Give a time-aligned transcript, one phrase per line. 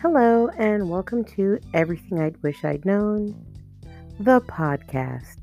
[0.00, 3.34] Hello, and welcome to Everything I'd Wish I'd Known,
[4.20, 5.38] the podcast.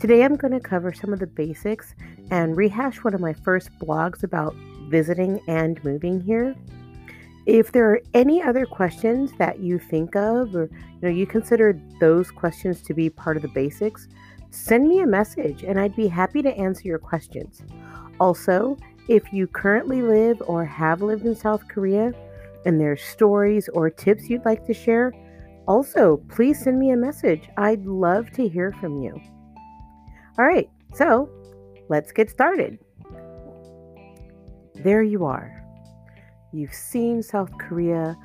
[0.00, 1.94] Today I'm going to cover some of the basics
[2.32, 4.56] and rehash one of my first blogs about
[4.88, 6.56] visiting and moving here.
[7.46, 11.80] If there are any other questions that you think of or you know you consider
[12.00, 14.08] those questions to be part of the basics,
[14.50, 17.62] send me a message and I'd be happy to answer your questions.
[18.18, 18.76] Also,
[19.06, 22.12] if you currently live or have lived in South Korea,
[22.64, 25.12] and there's stories or tips you'd like to share,
[25.66, 27.48] also please send me a message.
[27.56, 29.20] I'd love to hear from you.
[30.38, 31.28] All right, so
[31.88, 32.78] let's get started.
[34.74, 35.62] There you are.
[36.52, 38.16] You've seen South Korea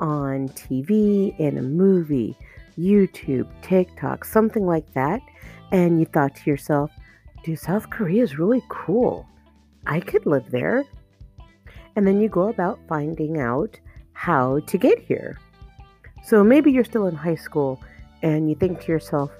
[0.00, 2.36] on TV, in a movie,
[2.78, 5.20] YouTube, TikTok, something like that,
[5.72, 6.90] and you thought to yourself,
[7.44, 9.26] dude, South Korea is really cool.
[9.86, 10.84] I could live there.
[11.96, 13.78] And then you go about finding out
[14.12, 15.38] how to get here.
[16.24, 17.80] So maybe you're still in high school
[18.22, 19.30] and you think to yourself,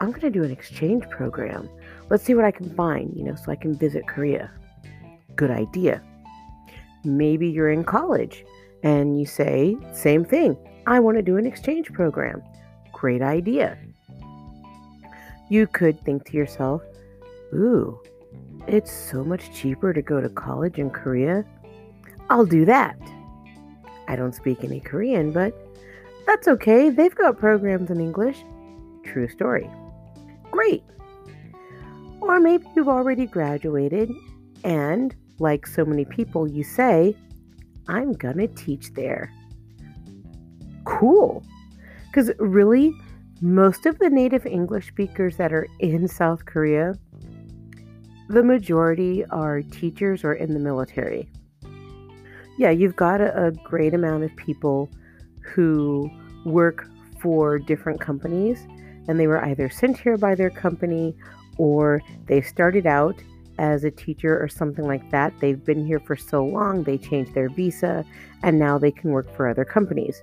[0.00, 1.68] I'm going to do an exchange program.
[2.08, 4.50] Let's see what I can find, you know, so I can visit Korea.
[5.34, 6.02] Good idea.
[7.04, 8.44] Maybe you're in college
[8.82, 10.56] and you say, same thing,
[10.86, 12.42] I want to do an exchange program.
[12.92, 13.76] Great idea.
[15.50, 16.82] You could think to yourself,
[17.52, 18.00] ooh,
[18.66, 21.44] it's so much cheaper to go to college in Korea.
[22.30, 22.98] I'll do that.
[24.06, 25.54] I don't speak any Korean, but
[26.26, 26.90] that's okay.
[26.90, 28.44] They've got programs in English.
[29.04, 29.70] True story.
[30.50, 30.82] Great.
[32.20, 34.10] Or maybe you've already graduated
[34.64, 37.16] and, like so many people, you say,
[37.86, 39.32] I'm gonna teach there.
[40.84, 41.42] Cool.
[42.06, 42.92] Because really,
[43.40, 46.94] most of the native English speakers that are in South Korea,
[48.28, 51.30] the majority are teachers or in the military
[52.58, 54.90] yeah, you've got a, a great amount of people
[55.40, 56.10] who
[56.44, 56.86] work
[57.20, 58.66] for different companies
[59.08, 61.16] and they were either sent here by their company
[61.56, 63.16] or they started out
[63.58, 65.32] as a teacher or something like that.
[65.40, 68.04] They've been here for so long, they changed their visa
[68.42, 70.22] and now they can work for other companies.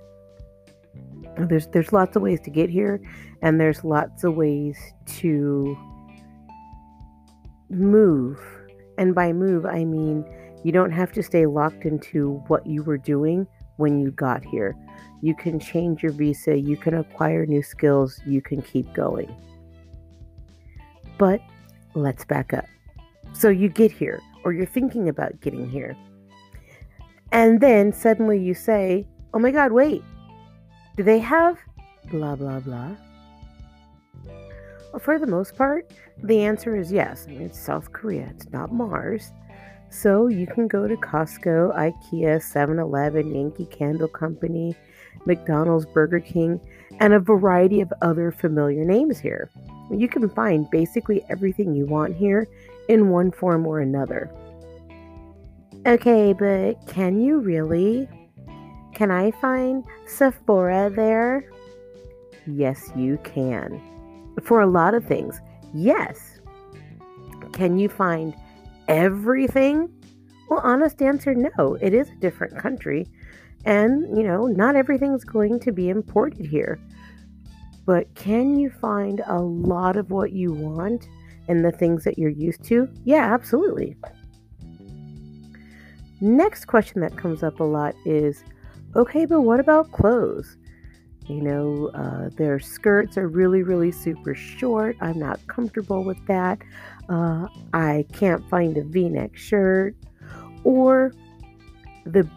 [1.38, 3.00] There's there's lots of ways to get here
[3.42, 5.76] and there's lots of ways to
[7.68, 8.38] move.
[8.98, 10.24] And by move, I mean
[10.64, 13.46] you don't have to stay locked into what you were doing
[13.76, 14.74] when you got here.
[15.22, 19.34] You can change your visa, you can acquire new skills, you can keep going.
[21.18, 21.40] But
[21.94, 22.66] let's back up.
[23.32, 25.96] So you get here, or you're thinking about getting here.
[27.32, 30.02] And then suddenly you say, oh my God, wait,
[30.96, 31.58] do they have
[32.10, 32.96] blah, blah, blah?
[34.92, 35.90] Well, for the most part,
[36.22, 37.26] the answer is yes.
[37.28, 39.32] I mean, it's South Korea, it's not Mars.
[39.96, 44.76] So you can go to Costco, IKEA, 7 Eleven, Yankee Candle Company,
[45.24, 46.60] McDonald's, Burger King,
[47.00, 49.50] and a variety of other familiar names here.
[49.90, 52.46] You can find basically everything you want here
[52.90, 54.30] in one form or another.
[55.86, 58.06] Okay, but can you really?
[58.92, 61.50] Can I find Sephora there?
[62.46, 63.80] Yes, you can.
[64.42, 65.40] For a lot of things,
[65.72, 66.38] yes.
[67.54, 68.34] Can you find
[68.88, 69.92] everything?
[70.48, 71.76] Well, honest answer no.
[71.80, 73.06] It is a different country.
[73.64, 76.78] And, you know, not everything's going to be imported here.
[77.84, 81.08] But can you find a lot of what you want
[81.48, 82.88] and the things that you're used to?
[83.04, 83.96] Yeah, absolutely.
[86.20, 88.42] Next question that comes up a lot is
[88.94, 90.56] okay, but what about clothes?
[91.26, 94.96] You know, uh, their skirts are really, really super short.
[95.00, 96.60] I'm not comfortable with that.
[97.08, 99.94] Uh, I can't find a v neck shirt.
[100.64, 101.12] Or
[102.04, 102.28] the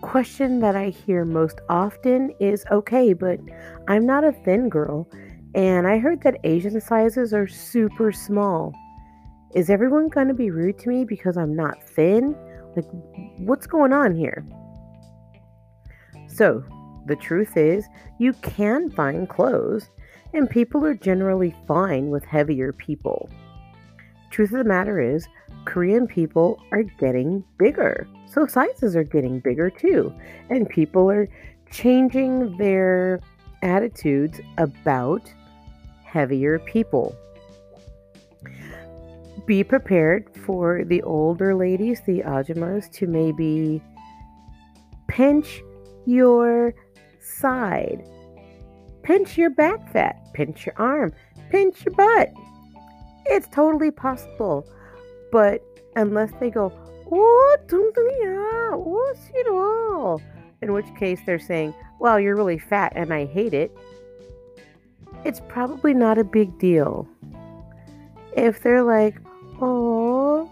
[0.00, 3.38] question that I hear most often is okay, but
[3.88, 5.08] I'm not a thin girl.
[5.54, 8.74] And I heard that Asian sizes are super small.
[9.54, 12.34] Is everyone going to be rude to me because I'm not thin?
[12.74, 12.86] Like,
[13.38, 14.46] what's going on here?
[16.26, 16.64] So,
[17.06, 17.86] the truth is,
[18.18, 19.90] you can find clothes,
[20.32, 23.28] and people are generally fine with heavier people.
[24.32, 25.28] Truth of the matter is,
[25.66, 28.08] Korean people are getting bigger.
[28.26, 30.12] So sizes are getting bigger too.
[30.48, 31.28] And people are
[31.70, 33.20] changing their
[33.60, 35.30] attitudes about
[36.02, 37.14] heavier people.
[39.44, 43.82] Be prepared for the older ladies, the ajumas, to maybe
[45.08, 45.62] pinch
[46.06, 46.74] your
[47.20, 48.02] side.
[49.02, 51.12] Pinch your back fat, pinch your arm,
[51.50, 52.32] pinch your butt.
[53.26, 54.66] It's totally possible.
[55.30, 55.62] But
[55.96, 56.72] unless they go,
[57.10, 57.92] oh, oh,
[59.48, 60.20] oh.
[60.60, 63.76] in which case they're saying, well, you're really fat and I hate it,
[65.24, 67.08] it's probably not a big deal.
[68.36, 69.16] If they're like,
[69.60, 70.50] oh,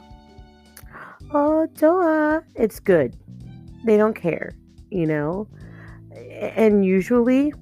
[1.32, 3.16] oh, Doa, it's good.
[3.84, 4.52] They don't care,
[4.90, 5.48] you know?
[6.14, 7.52] And usually,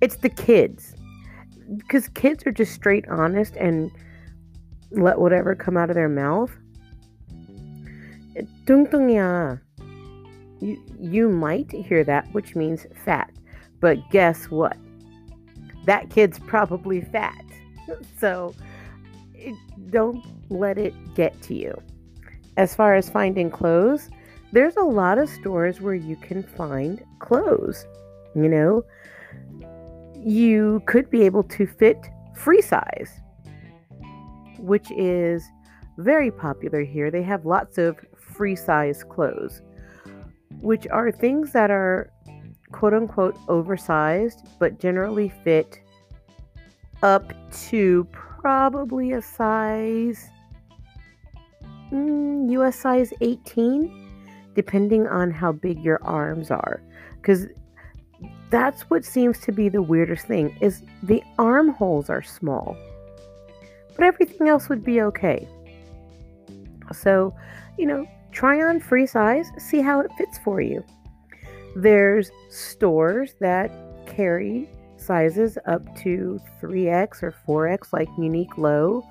[0.00, 0.95] it's the kids
[1.77, 3.91] Because kids are just straight honest and
[4.91, 6.51] let whatever come out of their mouth.
[8.65, 9.59] 뚱뚱이야.
[10.59, 13.31] You, you might hear that, which means fat.
[13.79, 14.77] But guess what?
[15.85, 17.43] That kid's probably fat.
[18.19, 18.53] So
[19.33, 19.55] it,
[19.89, 21.81] don't let it get to you.
[22.57, 24.09] As far as finding clothes,
[24.51, 27.85] there's a lot of stores where you can find clothes.
[28.35, 28.83] You know,
[30.26, 31.96] you could be able to fit
[32.34, 33.20] free size,
[34.58, 35.44] which is
[35.98, 37.12] very popular here.
[37.12, 39.62] They have lots of free size clothes,
[40.60, 42.10] which are things that are
[42.72, 45.80] quote unquote oversized, but generally fit
[47.04, 47.32] up
[47.68, 50.28] to probably a size
[51.92, 54.02] mm, US size 18
[54.54, 56.80] depending on how big your arms are
[57.22, 57.46] cuz
[58.50, 62.76] that's what seems to be the weirdest thing is the armholes are small
[63.96, 65.48] but everything else would be okay.
[66.92, 67.34] So
[67.78, 70.84] you know try on free size see how it fits for you.
[71.74, 73.70] There's stores that
[74.06, 79.02] carry sizes up to 3x or 4x like Uniqlo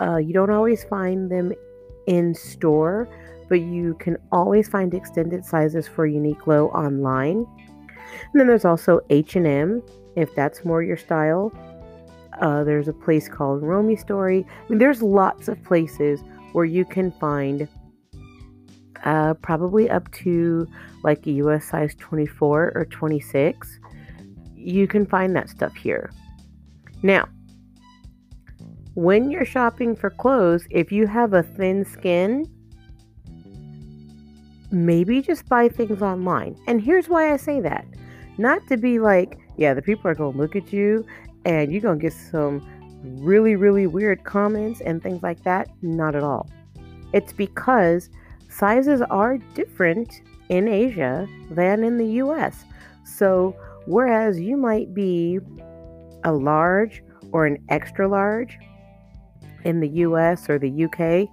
[0.00, 1.52] uh, you don't always find them
[2.06, 3.08] in store
[3.48, 7.46] but you can always find extended sizes for Uniqlo online
[8.32, 9.82] and then there's also H&M
[10.16, 11.52] if that's more your style.
[12.40, 14.46] Uh, there's a place called Romy Story.
[14.48, 16.20] I mean, there's lots of places
[16.52, 17.68] where you can find
[19.04, 20.66] uh, probably up to
[21.02, 23.78] like a US size 24 or 26.
[24.56, 26.10] You can find that stuff here.
[27.02, 27.28] Now,
[28.94, 32.46] when you're shopping for clothes, if you have a thin skin,
[34.70, 36.56] maybe just buy things online.
[36.66, 37.84] And here's why I say that
[38.38, 41.06] not to be like, yeah, the people are going to look at you
[41.44, 42.66] and you're going to get some
[43.22, 45.68] really, really weird comments and things like that.
[45.82, 46.48] Not at all.
[47.12, 48.10] It's because
[48.48, 52.64] sizes are different in Asia than in the US.
[53.04, 55.38] So, whereas you might be
[56.24, 57.02] a large
[57.32, 58.58] or an extra large
[59.64, 61.28] in the US or the UK,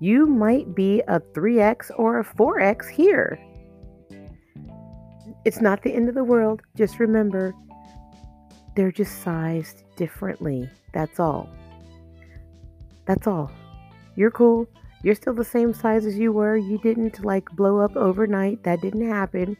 [0.00, 3.38] you might be a 3X or a 4X here.
[5.44, 6.62] It's not the end of the world.
[6.76, 7.54] Just remember,
[8.76, 10.70] they're just sized differently.
[10.92, 11.48] That's all.
[13.06, 13.50] That's all.
[14.14, 14.68] You're cool.
[15.02, 16.56] You're still the same size as you were.
[16.56, 18.62] You didn't like blow up overnight.
[18.62, 19.56] That didn't happen.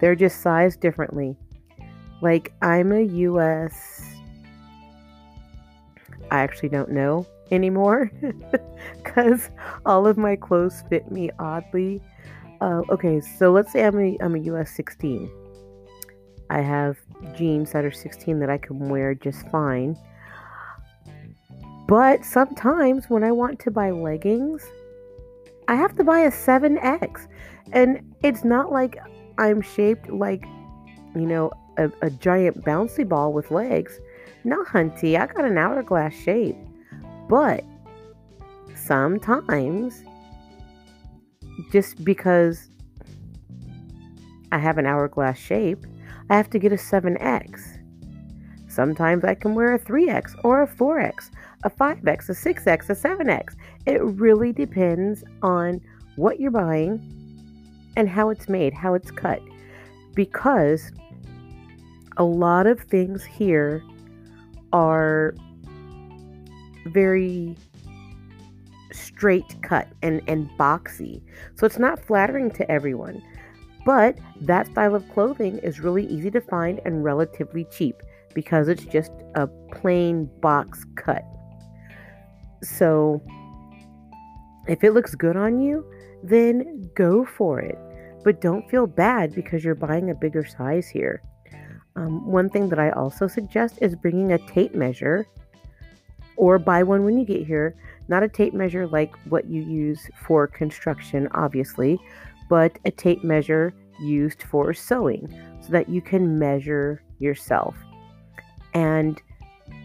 [0.00, 1.36] They're just sized differently.
[2.22, 4.02] Like, I'm a US.
[6.30, 8.10] I actually don't know anymore
[9.04, 9.50] because
[9.84, 12.00] all of my clothes fit me oddly.
[12.60, 15.30] Uh, okay, so let's say I'm a, I'm a US 16.
[16.50, 16.98] I have
[17.36, 19.96] jeans that are 16 that I can wear just fine.
[21.86, 24.64] But sometimes when I want to buy leggings,
[25.68, 27.26] I have to buy a 7X.
[27.72, 28.98] And it's not like
[29.38, 30.44] I'm shaped like,
[31.14, 33.98] you know, a, a giant bouncy ball with legs.
[34.44, 36.56] No, hunty, I got an hourglass shape.
[37.28, 37.64] But
[38.74, 40.04] sometimes
[41.70, 42.68] just because
[44.52, 45.86] I have an hourglass shape,
[46.30, 47.80] I have to get a 7X.
[48.68, 51.30] Sometimes I can wear a 3X or a 4X,
[51.64, 53.54] a 5X, a 6X, a 7X.
[53.86, 55.80] It really depends on
[56.16, 57.00] what you're buying
[57.96, 59.40] and how it's made, how it's cut.
[60.14, 60.90] Because
[62.16, 63.82] a lot of things here
[64.72, 65.34] are
[66.86, 67.56] very
[68.94, 71.22] straight cut and, and boxy.
[71.56, 73.22] So it's not flattering to everyone.
[73.84, 77.96] But that style of clothing is really easy to find and relatively cheap
[78.34, 81.24] because it's just a plain box cut.
[82.62, 83.22] So
[84.66, 85.84] if it looks good on you,
[86.22, 87.78] then go for it.
[88.24, 91.22] But don't feel bad because you're buying a bigger size here.
[91.96, 95.26] Um, one thing that I also suggest is bringing a tape measure
[96.36, 97.76] or buy one when you get here.
[98.08, 101.98] Not a tape measure like what you use for construction, obviously,
[102.48, 107.74] but a tape measure used for sewing so that you can measure yourself.
[108.74, 109.20] And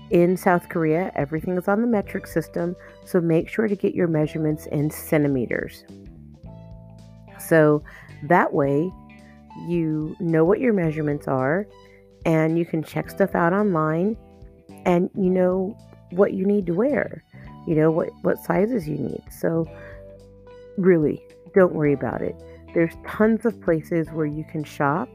[0.09, 2.75] in South Korea, everything is on the metric system,
[3.05, 5.83] so make sure to get your measurements in centimeters.
[7.37, 7.83] So
[8.23, 8.91] That way,
[9.67, 11.67] you know what your measurements are
[12.25, 14.17] and you can check stuff out online
[14.85, 15.75] and you know
[16.11, 17.23] what you need to wear.
[17.67, 19.23] You know what what sizes you need.
[19.31, 19.67] So
[20.77, 21.21] really,
[21.53, 22.35] don't worry about it.
[22.73, 25.09] There's tons of places where you can shop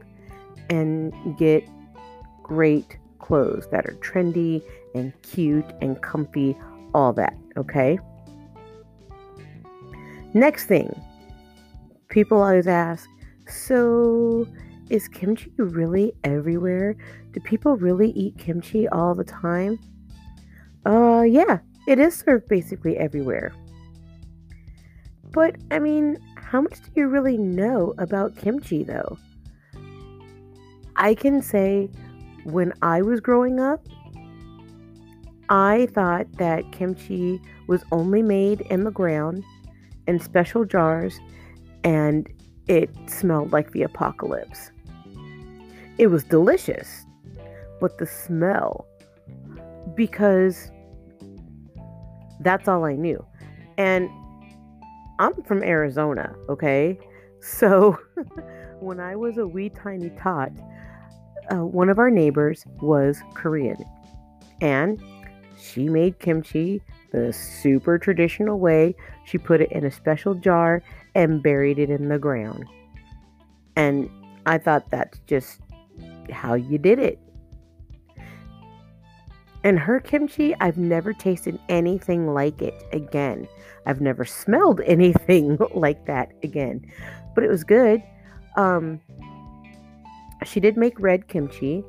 [0.69, 1.67] and get
[2.43, 4.61] great clothes that are trendy
[4.93, 6.55] and cute and comfy,
[6.93, 7.97] all that, okay?
[10.33, 10.93] Next thing,
[12.09, 13.07] people always ask,
[13.47, 14.47] so
[14.89, 16.95] is kimchi really everywhere?
[17.31, 19.79] Do people really eat kimchi all the time?
[20.85, 23.53] Uh, yeah, it is served basically everywhere.
[25.31, 29.17] But, I mean, how much do you really know about kimchi though?
[30.95, 31.89] I can say
[32.45, 33.85] when I was growing up,
[35.49, 39.43] I thought that kimchi was only made in the ground
[40.07, 41.19] in special jars
[41.83, 42.29] and
[42.67, 44.71] it smelled like the apocalypse.
[45.97, 47.05] It was delicious,
[47.79, 48.87] but the smell,
[49.95, 50.71] because
[52.39, 53.23] that's all I knew.
[53.77, 54.09] And
[55.19, 56.97] I'm from Arizona, okay?
[57.41, 57.97] So
[58.79, 60.51] when I was a wee tiny tot,
[61.51, 63.77] uh, one of our neighbors was Korean.
[64.61, 65.01] And
[65.59, 68.95] she made kimchi the super traditional way.
[69.25, 70.81] She put it in a special jar
[71.13, 72.65] and buried it in the ground.
[73.75, 74.09] And
[74.45, 75.59] I thought that's just
[76.31, 77.19] how you did it.
[79.65, 83.47] And her kimchi, I've never tasted anything like it again.
[83.87, 86.85] I've never smelled anything like that again.
[87.33, 88.01] But it was good.
[88.57, 89.01] Um,
[90.45, 91.83] she did make red kimchi.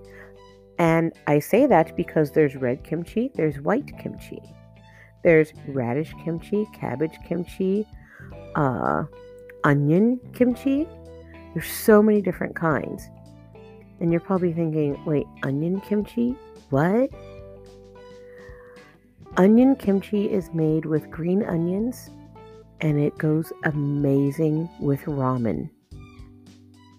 [0.78, 4.42] And I say that because there's red kimchi, there's white kimchi,
[5.22, 7.86] there's radish kimchi, cabbage kimchi,
[8.54, 9.04] uh,
[9.64, 10.88] onion kimchi.
[11.52, 13.08] There's so many different kinds.
[14.00, 16.36] And you're probably thinking, wait, onion kimchi?
[16.70, 17.10] What?
[19.38, 22.08] Onion kimchi is made with green onions
[22.80, 25.68] and it goes amazing with ramen.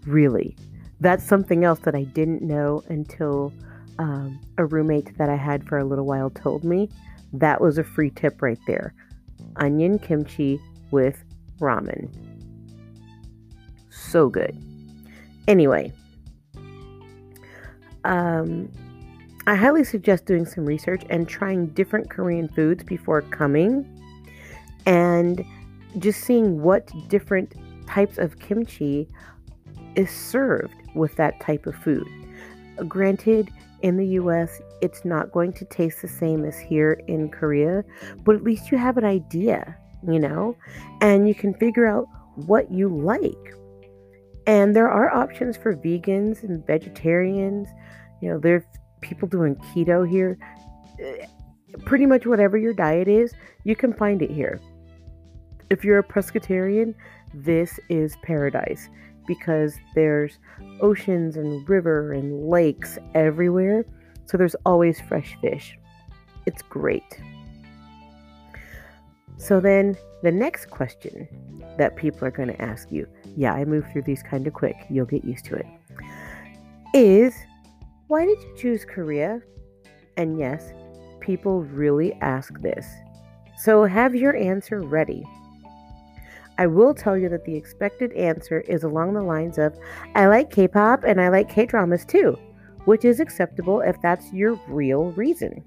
[0.05, 0.55] Really.
[0.99, 3.51] That's something else that I didn't know until
[3.97, 6.89] um, a roommate that I had for a little while told me.
[7.33, 8.93] That was a free tip right there.
[9.55, 10.59] Onion kimchi
[10.91, 11.23] with
[11.59, 12.07] ramen.
[13.89, 14.55] So good.
[15.47, 15.91] Anyway,
[18.03, 18.71] um,
[19.47, 23.87] I highly suggest doing some research and trying different Korean foods before coming
[24.85, 25.41] and
[25.99, 27.53] just seeing what different
[27.87, 29.07] types of kimchi
[29.95, 32.05] is served with that type of food.
[32.89, 33.49] Granted,
[33.83, 37.85] in the US, it's not going to taste the same as here in Korea,
[38.25, 40.57] but at least you have an idea, you know,
[40.99, 43.55] and you can figure out what you like.
[44.45, 47.69] And there are options for vegans and vegetarians.
[48.21, 48.63] You know, there's
[49.07, 50.37] people doing keto here.
[50.99, 51.25] Eh,
[51.85, 53.33] pretty much whatever your diet is,
[53.63, 54.59] you can find it here.
[55.69, 56.93] If you're a pescatarian,
[57.33, 58.89] this is paradise
[59.27, 60.39] because there's
[60.81, 63.85] oceans and river and lakes everywhere.
[64.25, 65.77] So there's always fresh fish.
[66.45, 67.19] It's great.
[69.37, 71.27] So then the next question
[71.77, 74.75] that people are going to ask you, yeah, I move through these kind of quick.
[74.89, 75.65] You'll get used to it.
[76.93, 77.35] Is
[78.07, 79.41] why did you choose Korea?
[80.15, 80.73] And yes,
[81.19, 82.87] people really ask this.
[83.57, 85.23] So have your answer ready.
[86.57, 89.77] I will tell you that the expected answer is along the lines of
[90.15, 92.37] I like K pop and I like K dramas too,
[92.85, 95.63] which is acceptable if that's your real reason.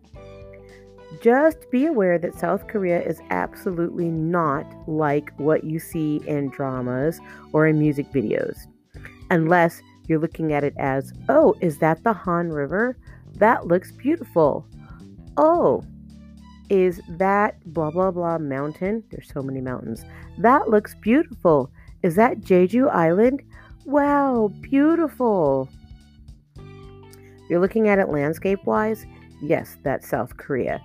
[1.20, 7.20] Just be aware that South Korea is absolutely not like what you see in dramas
[7.52, 8.66] or in music videos.
[9.30, 12.96] Unless you're looking at it as, oh, is that the Han River?
[13.36, 14.66] That looks beautiful.
[15.36, 15.84] Oh,
[16.68, 19.04] is that blah blah blah mountain?
[19.10, 20.04] There's so many mountains.
[20.38, 21.70] That looks beautiful.
[22.02, 23.42] Is that Jeju Island?
[23.84, 25.68] Wow, beautiful.
[27.48, 29.06] You're looking at it landscape wise?
[29.40, 30.82] Yes, that's South Korea.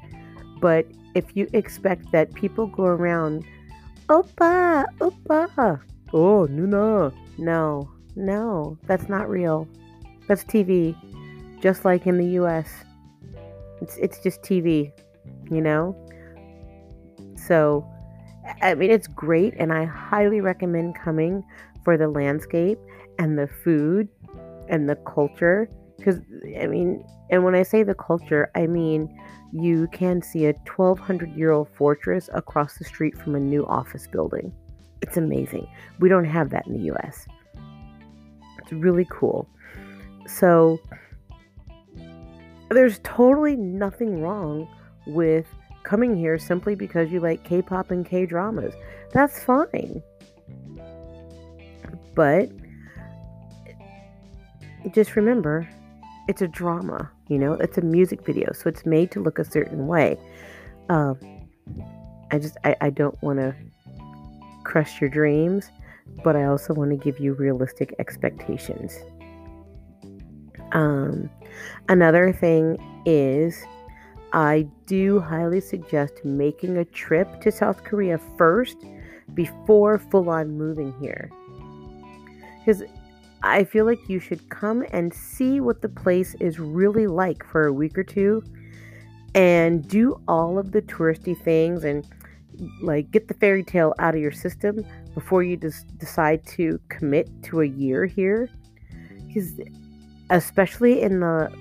[0.60, 3.44] But if you expect that people go around,
[4.08, 5.82] Oppa, Oppa,
[6.14, 7.14] oh, Nuna.
[7.38, 9.68] No, no, that's not real.
[10.28, 10.96] That's TV.
[11.62, 12.70] Just like in the US.
[13.82, 14.92] It's, it's just TV,
[15.50, 15.96] you know?
[17.36, 17.86] So,
[18.62, 21.44] I mean, it's great, and I highly recommend coming
[21.84, 22.80] for the landscape
[23.20, 24.08] and the food
[24.70, 25.70] and the culture.
[25.98, 26.20] Because,
[26.60, 29.10] I mean, and when I say the culture, I mean
[29.52, 34.08] you can see a 1200 year old fortress across the street from a new office
[34.08, 34.54] building.
[35.02, 35.68] It's amazing.
[36.00, 37.26] We don't have that in the US.
[38.66, 39.48] It's really cool.
[40.28, 40.80] So
[42.70, 44.68] there's totally nothing wrong
[45.06, 45.46] with
[45.84, 48.74] coming here simply because you like K-pop and K-dramas.
[49.14, 50.02] That's fine.
[52.16, 52.50] But
[54.94, 55.70] just remember,
[56.28, 59.46] it's a drama, you know, it's a music video, so it's made to look a
[59.46, 60.18] certain way.
[60.90, 61.20] Um,
[62.32, 63.56] I just, I, I don't want to
[64.64, 65.70] crush your dreams,
[66.24, 68.98] but I also want to give you realistic expectations.
[70.72, 71.30] Um,
[71.88, 73.64] another thing is,
[74.34, 78.78] I do highly suggest making a trip to South Korea first
[79.34, 81.32] before full on moving here.
[82.60, 82.84] Because
[83.44, 87.68] I feel like you should come and see what the place is really like for
[87.68, 88.44] a week or two
[89.36, 92.08] and do all of the touristy things and
[92.82, 94.84] like get the fairy tale out of your system
[95.16, 98.50] before you just decide to commit to a year here
[99.28, 99.60] because
[100.30, 101.52] especially in the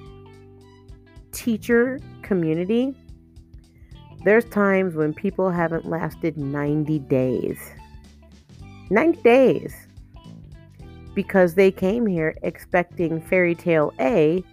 [1.32, 2.94] teacher community
[4.24, 7.58] there's times when people haven't lasted 90 days
[8.90, 9.74] 90 days
[11.14, 14.44] because they came here expecting fairy tale A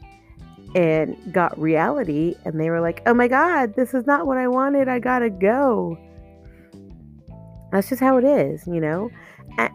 [0.75, 4.47] and got reality and they were like, "Oh my god, this is not what I
[4.47, 4.87] wanted.
[4.87, 5.97] I got to go."
[7.71, 9.09] That's just how it is, you know?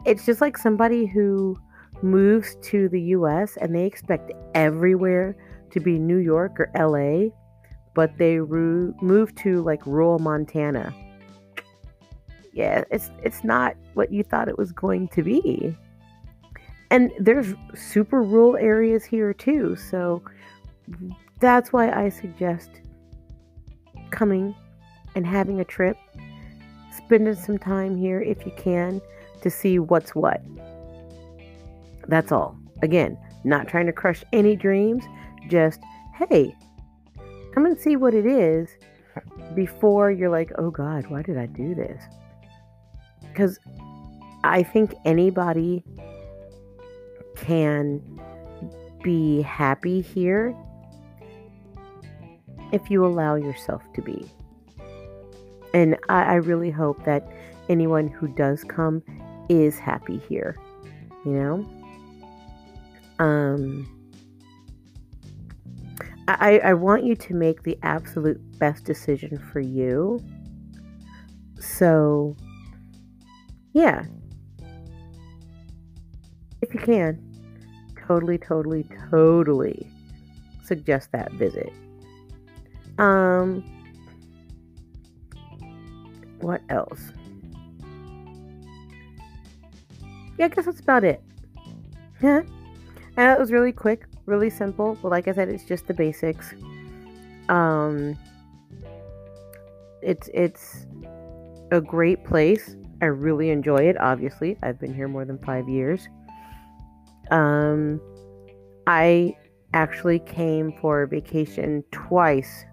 [0.04, 1.56] It's just like somebody who
[2.02, 5.36] moves to the US and they expect everywhere
[5.70, 7.30] to be New York or LA,
[7.94, 10.94] but they ru- move to like rural Montana.
[12.52, 15.76] Yeah, it's it's not what you thought it was going to be
[16.90, 19.76] and there's super rural areas here too.
[19.76, 20.22] So
[21.40, 22.70] that's why I suggest
[24.10, 24.54] coming
[25.14, 25.96] and having a trip,
[26.96, 29.00] spending some time here if you can
[29.42, 30.42] to see what's what.
[32.09, 32.59] That's all.
[32.82, 35.04] Again, not trying to crush any dreams,
[35.48, 35.80] just
[36.14, 36.54] hey,
[37.52, 38.68] come and see what it is
[39.54, 42.02] before you're like, oh God, why did I do this?
[43.28, 43.59] Because
[44.44, 45.85] I think anybody
[47.37, 48.00] can
[49.02, 50.56] be happy here
[52.72, 54.30] if you allow yourself to be.
[55.76, 57.30] And I, I, really hope that
[57.68, 59.02] anyone who does come
[59.50, 60.56] is happy here,
[61.26, 61.68] you know?
[63.18, 63.86] Um,
[66.28, 70.18] I, I want you to make the absolute best decision for you.
[71.60, 72.34] So,
[73.74, 74.06] yeah.
[76.62, 77.20] If you can
[78.08, 79.86] totally, totally, totally
[80.64, 81.70] suggest that visit.
[82.96, 83.62] Um,
[86.40, 87.01] what else?
[90.38, 91.22] Yeah, I guess that's about it.
[92.22, 92.42] Yeah.
[93.18, 94.99] And it was really quick, really simple.
[95.01, 96.53] But like I said, it's just the basics.
[97.49, 98.18] Um,
[100.03, 100.85] it's it's
[101.70, 102.77] a great place.
[103.01, 103.99] I really enjoy it.
[103.99, 106.11] Obviously, I've been here more than five years.
[107.31, 108.03] Um,
[108.87, 109.35] I
[109.72, 112.66] actually came for vacation twice.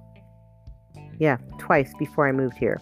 [1.19, 2.81] Yeah, twice before I moved here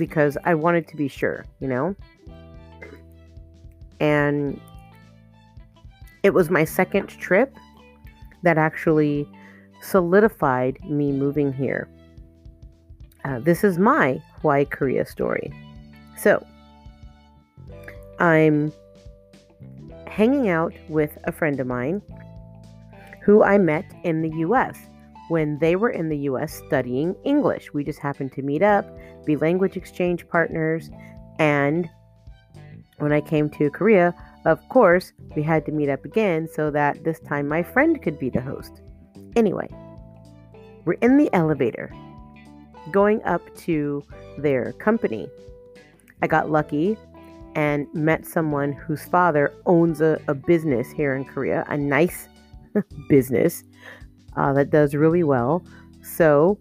[0.00, 1.94] because I wanted to be sure, you know?
[4.00, 4.58] And
[6.22, 7.54] it was my second trip
[8.42, 9.28] that actually
[9.82, 11.86] solidified me moving here.
[13.26, 15.52] Uh, this is my Hawaii Korea story.
[16.16, 16.46] So,
[18.18, 18.72] I'm
[20.06, 22.00] hanging out with a friend of mine
[23.22, 24.78] who I met in the US
[25.30, 27.72] when they were in the US studying English.
[27.72, 28.84] We just happened to meet up,
[29.24, 30.90] be language exchange partners,
[31.38, 31.88] and
[32.98, 34.12] when I came to Korea,
[34.44, 38.18] of course, we had to meet up again so that this time my friend could
[38.18, 38.82] be the host.
[39.36, 39.68] Anyway,
[40.84, 41.94] we're in the elevator
[42.90, 44.02] going up to
[44.36, 45.28] their company.
[46.22, 46.98] I got lucky
[47.54, 52.28] and met someone whose father owns a, a business here in Korea, a nice
[53.08, 53.62] business
[54.36, 55.64] uh, that does really well.
[56.02, 56.58] So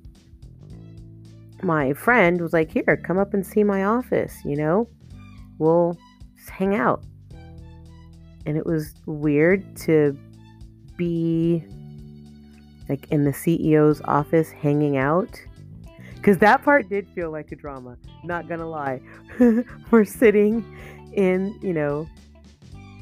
[1.64, 4.90] my friend was like, Here, come up and see my office, you know,
[5.58, 5.98] we'll
[6.48, 7.04] hang out.
[8.46, 10.18] And it was weird to
[10.98, 11.64] be
[12.88, 15.40] like in the CEO's office hanging out.
[16.16, 19.00] Because that part did feel like a drama, not gonna lie.
[19.92, 20.66] We're sitting
[21.14, 22.08] in, you know,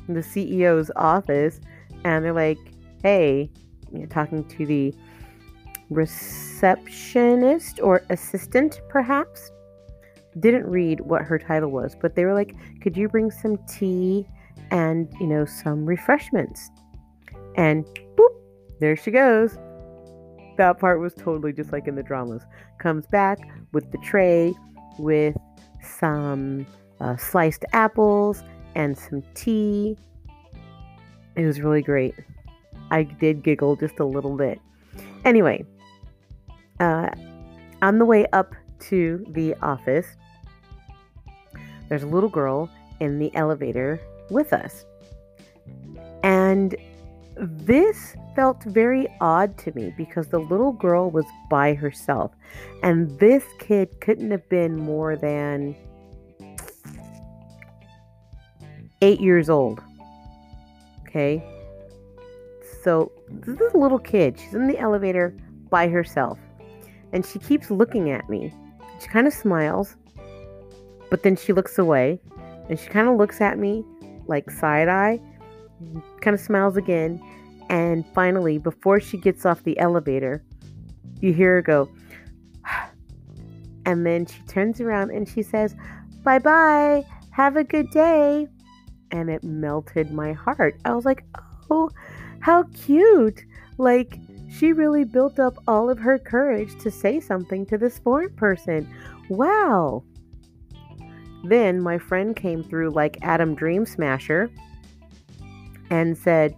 [0.08, 1.60] the CEO's office
[2.04, 2.60] and they're like,
[3.02, 3.50] hey,
[3.92, 4.94] you know, talking to the
[5.90, 9.52] receptionist or assistant, perhaps.
[10.40, 14.28] Didn't read what her title was, but they were like, could you bring some tea
[14.72, 16.70] and, you know, some refreshments.
[17.56, 18.30] And boop,
[18.80, 19.58] there she goes.
[20.58, 22.44] That part was totally just like in the dramas.
[22.80, 23.40] Comes back
[23.74, 24.54] with the tray
[25.00, 25.36] with
[25.82, 26.66] some
[27.00, 28.44] uh, sliced apples
[28.76, 29.98] and some tea.
[31.36, 32.16] It was really great.
[32.92, 34.60] I did giggle just a little bit.
[35.26, 35.66] Anyway,
[36.80, 37.10] uh,
[37.82, 40.08] on the way up to the office,
[41.90, 42.70] there's a little girl
[43.00, 44.86] in the elevator with us.
[46.24, 46.76] And
[47.36, 52.32] this felt very odd to me because the little girl was by herself.
[52.84, 55.76] And this kid couldn't have been more than
[59.02, 59.82] eight years old.
[61.08, 61.44] Okay.
[62.88, 64.40] So this is a little kid.
[64.40, 65.36] She's in the elevator
[65.70, 66.40] by herself.
[67.12, 68.54] And she keeps looking at me.
[69.02, 69.98] She kind of smiles,
[71.10, 72.22] but then she looks away
[72.70, 73.84] and she kind of looks at me
[74.28, 75.20] like side eye,
[76.22, 77.22] kind of smiles again.
[77.70, 80.42] And finally, before she gets off the elevator,
[81.20, 81.90] you hear her go,
[83.86, 85.76] and then she turns around and she says,
[86.24, 88.48] Bye bye, have a good day.
[89.12, 90.80] And it melted my heart.
[90.86, 91.26] I was like,
[91.70, 91.90] Oh,
[92.40, 93.44] how cute!
[93.78, 94.20] Like,
[94.50, 98.90] she really built up all of her courage to say something to this foreign person.
[99.30, 100.04] Wow.
[101.44, 104.50] Then my friend came through like Adam Dream Smasher
[105.90, 106.56] and said,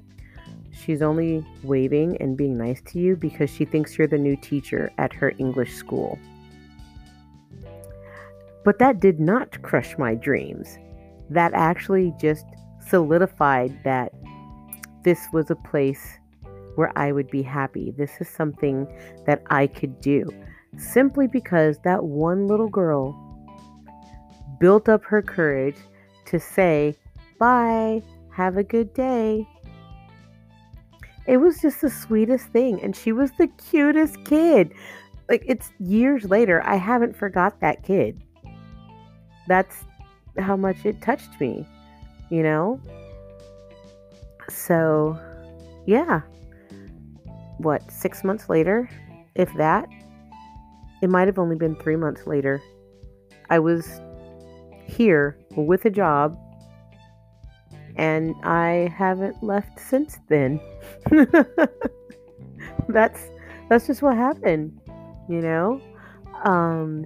[0.72, 4.92] She's only waving and being nice to you because she thinks you're the new teacher
[4.98, 6.18] at her English school.
[8.64, 10.78] But that did not crush my dreams.
[11.30, 12.46] That actually just
[12.88, 14.14] solidified that
[15.04, 16.18] this was a place
[16.76, 17.92] where I would be happy.
[17.92, 18.88] This is something
[19.26, 20.30] that I could do
[20.78, 23.16] simply because that one little girl
[24.60, 25.78] built up her courage
[26.26, 26.96] to say,
[27.40, 29.48] Bye, have a good day.
[31.28, 32.82] It was just the sweetest thing.
[32.82, 34.74] And she was the cutest kid.
[35.30, 36.62] Like, it's years later.
[36.66, 38.22] I haven't forgot that kid.
[39.48, 39.86] That's
[40.38, 41.68] how much it touched me,
[42.30, 42.82] you know?
[44.50, 45.20] So,
[45.86, 46.22] yeah
[47.60, 48.90] what, six months later,
[49.36, 49.88] if that.
[51.02, 52.62] It might have only been three months later.
[53.50, 54.02] I was
[54.86, 56.38] here with a job
[57.96, 60.60] and I haven't left since then.
[62.90, 63.30] that's
[63.70, 64.80] that's just what happened,
[65.30, 65.82] you know?
[66.44, 67.06] Um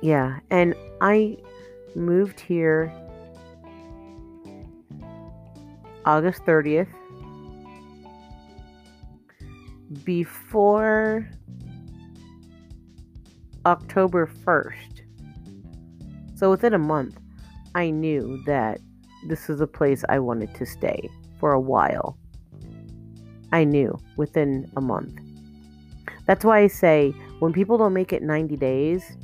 [0.00, 1.36] yeah, and I
[1.94, 2.92] moved here
[6.04, 6.88] August 30th
[10.04, 11.28] before
[13.66, 15.02] October 1st.
[16.34, 17.18] So within a month,
[17.74, 18.80] I knew that
[19.28, 22.18] this is a place I wanted to stay for a while.
[23.52, 25.18] I knew within a month.
[26.26, 29.16] That's why I say when people don't make it 90 days,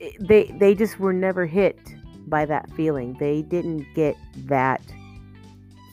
[0.00, 1.78] eh, they they just were never hit
[2.26, 3.16] by that feeling.
[3.18, 4.16] They didn't get
[4.46, 4.82] that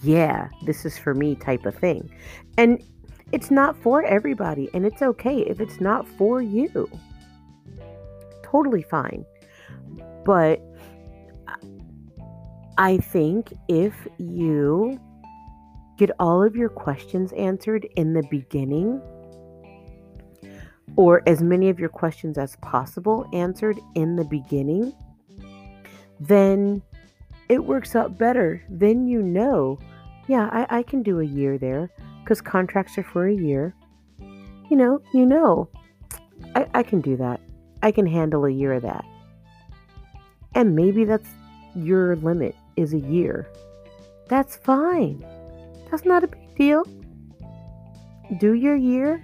[0.06, 2.10] yeah, this is for me type of thing.
[2.58, 2.84] And
[3.32, 6.90] it's not for everybody, and it's okay if it's not for you.
[8.44, 9.26] Totally fine.
[10.24, 10.62] But
[12.78, 15.00] I think if you
[15.98, 19.02] get all of your questions answered in the beginning,
[20.98, 24.94] or as many of your questions as possible answered in the beginning,
[26.20, 26.82] then
[27.50, 28.64] it works out better.
[28.70, 29.80] Then you know,
[30.28, 31.90] yeah, I, I can do a year there
[32.24, 33.76] because contracts are for a year.
[34.20, 35.70] You know, you know,
[36.56, 37.40] I, I can do that.
[37.84, 39.06] I can handle a year of that.
[40.56, 41.30] And maybe that's
[41.76, 43.48] your limit is a year.
[44.28, 45.24] That's fine.
[45.92, 46.84] That's not a big deal.
[48.40, 49.24] Do your year,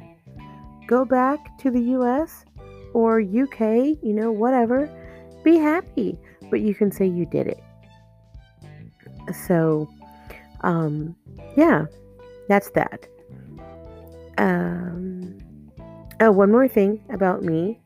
[0.86, 2.46] go back to the US
[2.94, 4.90] or UK, you know, whatever.
[5.44, 6.20] Be happy,
[6.52, 7.64] but you can say you did it.
[9.48, 9.90] So,
[10.62, 11.16] um,
[11.56, 11.86] yeah,
[12.48, 13.08] that's that.
[14.38, 15.38] Um,
[16.20, 17.80] oh, one more thing about me.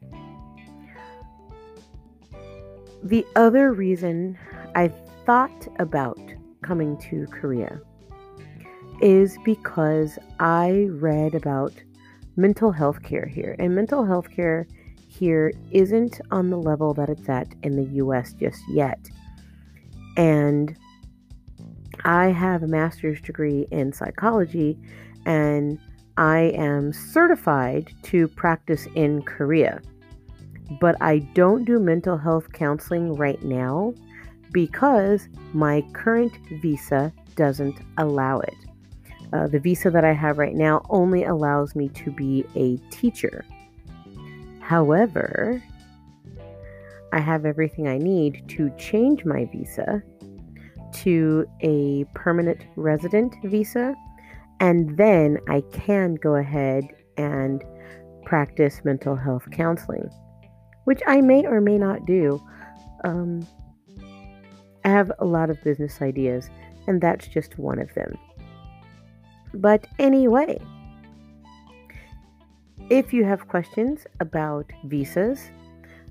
[3.03, 4.37] The other reason
[4.75, 4.87] I
[5.25, 6.19] thought about
[6.61, 7.79] coming to Korea
[9.01, 11.73] is because I read about
[12.35, 13.55] mental health care here.
[13.59, 14.67] And mental health care
[15.07, 18.99] here isn't on the level that it's at in the US just yet.
[20.17, 20.77] And
[22.05, 24.77] I have a master's degree in psychology
[25.25, 25.79] and
[26.17, 29.81] I am certified to practice in Korea.
[30.79, 33.95] But I don't do mental health counseling right now
[34.51, 38.55] because my current visa doesn't allow it.
[39.33, 43.43] Uh, the visa that I have right now only allows me to be a teacher.
[44.61, 45.61] However,
[47.11, 50.03] I have everything I need to change my visa
[51.03, 53.95] to a permanent resident visa,
[54.59, 57.63] and then I can go ahead and
[58.25, 60.09] practice mental health counseling,
[60.85, 62.41] which I may or may not do.
[63.03, 63.47] Um,
[64.83, 66.49] I have a lot of business ideas,
[66.87, 68.17] and that's just one of them.
[69.53, 70.59] But anyway,
[72.89, 75.49] if you have questions about visas,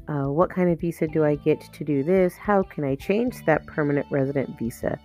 [0.08, 2.36] uh, what kind of visa do I get to do this?
[2.36, 4.98] How can I change that permanent resident visa?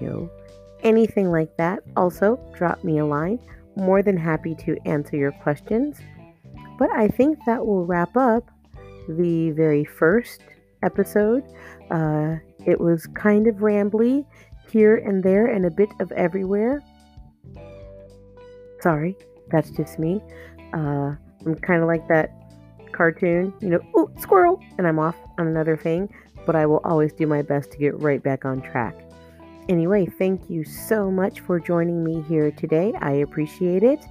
[0.00, 0.30] You know,
[0.82, 1.80] anything like that.
[1.96, 3.38] Also, drop me a line.
[3.76, 5.98] More than happy to answer your questions.
[6.78, 8.50] But I think that will wrap up
[9.08, 10.40] the very first
[10.82, 11.44] episode.
[11.90, 12.36] Uh,
[12.66, 14.24] it was kind of rambly
[14.70, 16.82] here and there and a bit of everywhere.
[18.80, 19.16] Sorry,
[19.50, 20.20] that's just me.
[20.72, 22.30] Uh, I'm kind of like that
[23.00, 26.12] cartoon, you know, oh, squirrel, and I'm off on another thing,
[26.44, 28.94] but I will always do my best to get right back on track.
[29.70, 32.92] Anyway, thank you so much for joining me here today.
[33.00, 34.04] I appreciate it,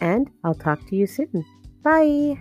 [0.00, 1.44] and I'll talk to you soon.
[1.82, 2.38] Bye.